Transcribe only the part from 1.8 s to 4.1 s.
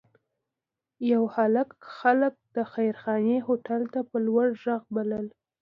خلک د خیرخانې هوټل ته